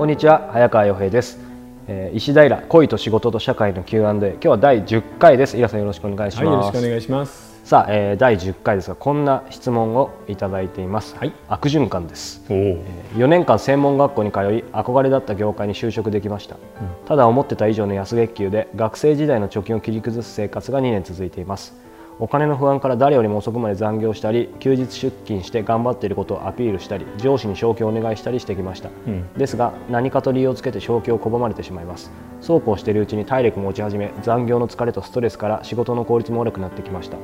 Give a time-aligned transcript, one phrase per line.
[0.00, 1.38] こんにちは早川洋平です、
[1.86, 5.58] えー、石平恋と仕事と社会の Q&A 今日は第10回です。
[5.58, 7.60] イラさんよろしくお願いします、はい、よろしくお願いします。
[7.64, 12.42] さあ、えー、第10回ですがこんな質問をいただいています、はい、悪循環です。
[12.48, 14.42] お、えー、4年間専門学校に通い
[14.72, 16.60] 憧れだった業界に就職できました、うん、
[17.06, 21.74] ただ思ってた以上の安月給で学生時代の貯金を切り崩す生活が2年続いています
[22.22, 32.10] お金の不安から誰よりも遅くまで残業したり休日出勤して頑張っていることをアピールしたり上司に昇給をお願いしたりしてきました、うん、ですが何かと理由をつけて昇給を拒まれてしまいます。
[32.42, 37.16] そうこうしているうちに体力も落ち始め残業の疲れとストレスから仕事の効率も悪くなってきました。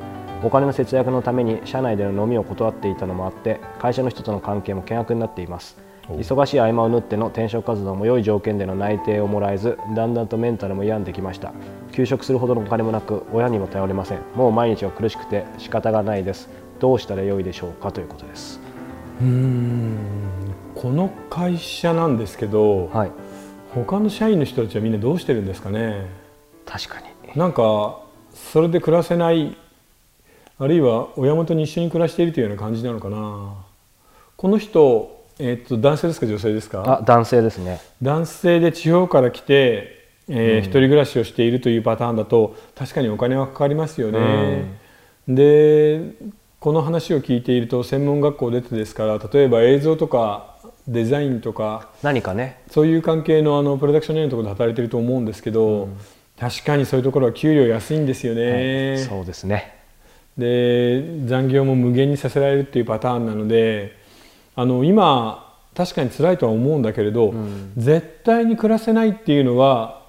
[0.42, 11.52] お金の節約のために社内での飲みを断っていたのもあって会社の人との関係も険悪になっています忙しい合間を縫っての転職活動も良い条件での内定をもらえずだんだんとメンタルも病んできました。
[11.92, 14.20] 休職するほどのお金もなく親にも頼れません。
[14.34, 16.48] もう毎日は苦しくて仕方がないです。
[16.78, 18.60] どうしたらよいでしょうかということです。
[19.20, 19.96] うん。
[20.74, 23.10] この会社なんですけど、はい、
[23.74, 26.06] 他の社員の人たちはみんなどうしてるんですかね？
[26.66, 27.06] 確かに。
[27.34, 28.00] なんか
[28.34, 29.56] それで暮らせない
[30.58, 33.54] あるいは親元に一緒に暮らしているというような感じなのかな？
[34.36, 37.00] この人えー、っと男性ですか女性ですか？
[37.00, 37.80] あ男性ですね。
[38.00, 44.64] 男性で地方から来て、えー、うん、一人暮らしをしているというパターンだと確かにお金はかかりますよね、
[45.28, 46.00] うん、で
[46.58, 50.56] この話を聞いていると専門学校出てですから例えば映像とか
[50.88, 52.60] デザインとか何かね。
[52.70, 55.96] そういう関係のあのプロダクションのところで働いてると思うんですけど、うん、
[56.38, 59.76] 確かにそういうところは給料安いんですよね、はい、そうですね。
[60.38, 63.96] で残業も無限にさせられるっていうパターンなので
[64.56, 70.02] あの今確かに辛いとは思うんだけれど、うん、絶対に暮らせないっていうのは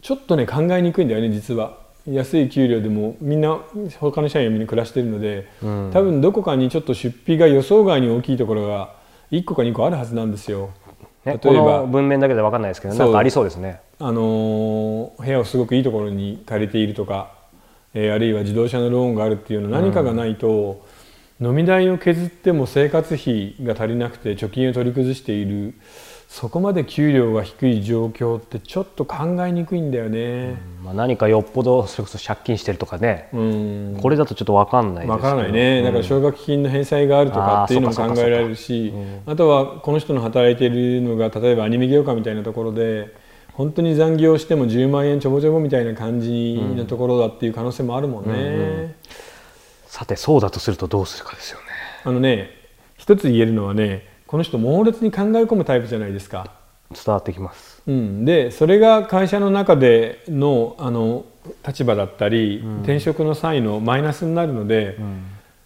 [0.00, 1.82] ちょっとね考えにくいんだよね実は。
[2.06, 3.60] 安い給料でもみんな
[4.00, 8.94] 他の社員はみんな暮らしてるので、うん、多分どこかにちょっと出費が予想外に大きいところが
[9.30, 10.70] 1個か2個あるはずなんですよ。
[11.24, 13.80] ね、例えば文面だけで分かんないですけどなんかありそうですね。
[14.00, 17.30] あの部屋をすごくいいところに借りているとか、
[17.94, 20.84] えー、あるいは自動車のローンがあるっていうの何かがないと、
[21.42, 25.74] 飲み代を削っても生活費が足りなくて貯金を取り崩している。
[26.32, 38.94] そこまで給料が低い状況ってちょっと考えにくいんだよね、うん、まあ、何かよっぽどそれこそ借金してるとかね、うん、これだとちょっと分かんない分からないね、だから奨学金の返済があるとかっていうのも考えられるし
[39.26, 43.14] あとはこの人の働いているのが例えばアニメ業界みたいなところで
[43.52, 48.94] 本当に残業しても10万円ちょぼちょぼみたいな感じのところだっていう可能性もあるもんね。
[49.92, 51.64] さてそうだとするとどうするかですよね。
[52.04, 52.48] あのね
[52.96, 56.50] 一つ言えるのはねこの人猛烈に考え込むタイプじゃないですか。
[56.92, 57.82] 伝わってきます。
[57.86, 61.26] うん、でそれが会社の中でのあの
[61.66, 65.24] 立場だったり、うん、転職の際のマイナスになるので、うん、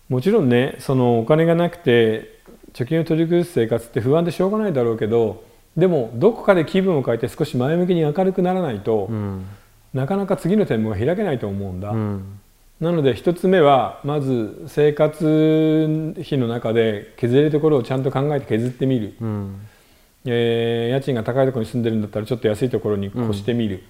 [0.09, 2.41] もちろんねそのお金がなくて
[2.72, 5.44] 貯金を取り崩す生活って不安でしょうがないだろうけど
[5.76, 9.47] でもどこかで気分を変えて少し前向きに明るくならないと、うん、
[9.94, 11.94] なかなか次の展望が開けないと思うんだ。
[12.81, 19.60] なので1つ目はまず生活費の中で削れるところをちゃんと考えて削ってみる、うん、
[20.26, 23.82] えー、家賃が高いところに住んでるんだったらちょっと安いところに越してみる、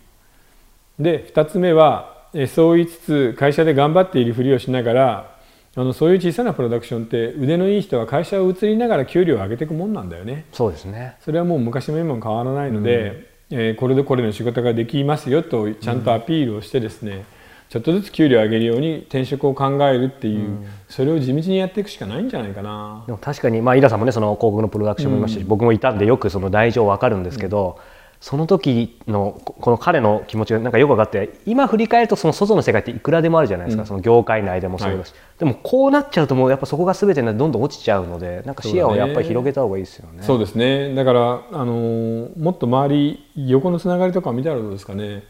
[0.98, 2.16] うん、で2つ目は
[2.54, 5.36] そう言いつつ会社で頑張っているふりをしながら
[5.78, 10.46] あのそういう小さなプロダクションって腕のいい人は会社を移りながら給料を上げていくもんなんだよね。
[10.52, 11.16] そうですね。
[11.20, 17.26] それはもう昔も今も変わらないので、うん、えー、これでこれの仕事ができますよとちゃんとアピールをしてですね、
[17.68, 23.02] ちょっとずつ給料を上げるように転職を考えるっていう、うん、それを地道にやっていくしかないんじゃないかな。
[23.06, 27.82] でも確かに、まあ、井田さんもねその広告のプロダクションもいましたし、うん、僕もいたんでよくその大情分かるんですけど、うん、
[28.20, 40.22] その時のこの彼の気持ちがなんかよく分かって今振り返るとその外の世界っていくらでもあるじゃないですか、その業界内でもそうだし、はい、でもこうなっちゃうともうやっぱそこが全てどんどん落ちちゃうのでなんか視野をやっぱり広げた方がいいですよね。
[40.22, 40.94] そうですね。
[40.94, 45.24] だからあのもっと周り横のつながりとか見たらどうですかね。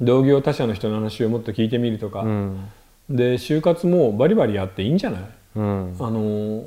[0.00, 2.70] 同業他社の人の話をもっと聞いてみるとか、うん、
[3.08, 5.20] で就活もバリバリやっていいんじゃない、
[5.56, 6.64] うん、あの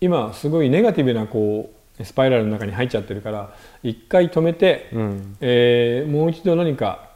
[0.00, 7.11] 今すごいネガティブなこうスパイラルの中に入っちゃってるから一回止めて、うん、えー、もう一度何か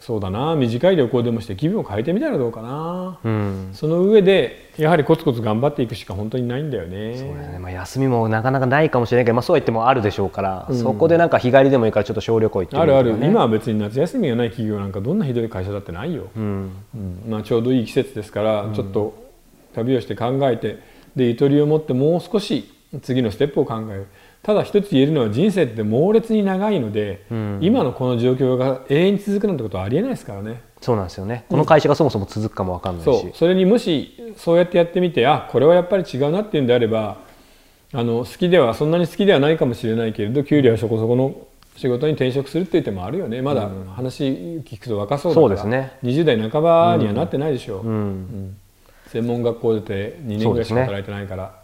[0.00, 0.54] そうだな。
[0.54, 7.16] 短い旅行でもして気分を変えてみたらどうかな、うん、その上でやはりコツコツ頑張っていくしか本当にないんだよね。
[7.16, 13.26] そうだね、まあ、休みもなかなかないかもしれないけど、まあ、そうは言ってもあるでしょうから、うん、そこでなんか日帰りでもいいからちょっと小旅行行ってみる、ね、あるある。
[13.26, 16.70] 今は別に夏休みがない企業なんかどんなひどい会社だってないよ、うん、
[17.28, 19.28] まあ、ちょうどいい季節ですからちょっと
[19.74, 20.78] 旅をして考えて
[21.16, 22.72] でゆとりを持ってもう少し
[23.02, 24.06] 次のステップを考える
[24.42, 30.62] ただ一つ言えるのは人生って猛烈に長いので、うん、今のこの状況が永遠に続くなんてことはありえないですからね。
[30.80, 31.44] そうなんですよね。
[31.48, 33.32] この会社がそもそも続くかもわかんないし、そう。
[33.34, 37.18] それにもしそうやってやってみてあこれはやっぱり違うなっていうんであれば
[37.92, 41.34] あの好きではそんなに好きではないかもしれないけれど給料はそこそこの
[41.76, 43.40] 仕事に転職するっていう手もあるよね。
[43.40, 44.24] まだ話
[44.64, 47.78] 聞くと若そうだから、そうですね、20代半ばにはなってないでしょ。
[47.78, 47.92] う、うん。
[47.92, 48.56] うん、
[49.06, 51.54] 専門学校出て2年ぐらいしか働いてないから、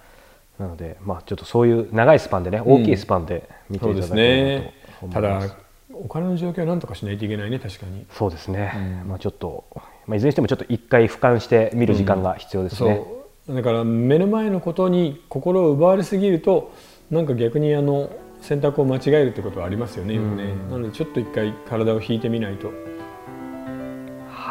[0.59, 8.07] なので、まあ、ちょっとそういう長いスパンでね大きいスパンで見ていただければと思います,、ただお金の状況は何とかしないといけないね確かに。
[8.11, 9.65] そうですね、まあ、ちょっと、
[10.07, 13.05] まあ、いずれにしてもちょっと一回俯瞰して見る時間が必要ですね、
[13.49, 16.73] だから目の前のことに心を奪われすぎると
[17.11, 18.11] なんか逆にあの
[18.41, 20.55] 選択を間違えるってことはありますよね,、ね。
[20.71, 22.94] なのでちょっと一回体を引いてみないと。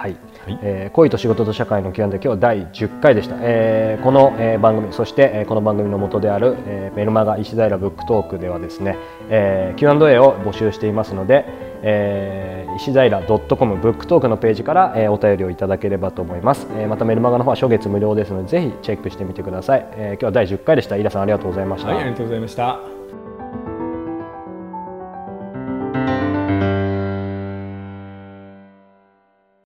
[0.03, 8.97] はい、はい、えー、恋と仕事と社会の Q&A 今日は第10回でした、えー、この、えー、番組そして、えー、この番組の元である、えー、メルマガ石平ブックトークではですね、
[9.29, 11.45] えー、Q&A を募集していますので、
[11.83, 20.97] えー、石平 .com ブックトークのページから、えー、お便りをいただければと思います、えー、またメルマガの方は初月無料ですのでぜひチェックしてみてください、えー、今日は第10回でした。
[20.97, 22.92] 飯田さんありがとうございました、はい、ありがとうございました